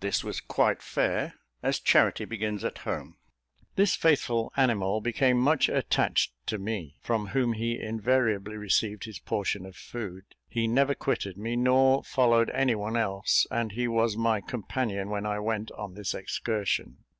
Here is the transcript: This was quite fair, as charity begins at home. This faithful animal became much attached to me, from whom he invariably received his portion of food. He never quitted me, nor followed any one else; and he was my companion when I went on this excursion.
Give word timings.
This 0.00 0.24
was 0.24 0.40
quite 0.40 0.82
fair, 0.82 1.34
as 1.62 1.78
charity 1.78 2.24
begins 2.24 2.64
at 2.64 2.78
home. 2.78 3.18
This 3.76 3.94
faithful 3.94 4.52
animal 4.56 5.00
became 5.00 5.38
much 5.38 5.68
attached 5.68 6.32
to 6.46 6.58
me, 6.58 6.96
from 7.00 7.28
whom 7.28 7.52
he 7.52 7.78
invariably 7.80 8.56
received 8.56 9.04
his 9.04 9.20
portion 9.20 9.64
of 9.64 9.76
food. 9.76 10.24
He 10.48 10.66
never 10.66 10.96
quitted 10.96 11.38
me, 11.38 11.54
nor 11.54 12.02
followed 12.02 12.50
any 12.50 12.74
one 12.74 12.96
else; 12.96 13.46
and 13.48 13.70
he 13.70 13.86
was 13.86 14.16
my 14.16 14.40
companion 14.40 15.08
when 15.08 15.24
I 15.24 15.38
went 15.38 15.70
on 15.70 15.94
this 15.94 16.14
excursion. 16.14 17.04